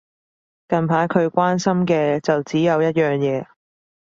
[0.67, 3.45] 近排佢關心嘅就只有一樣嘢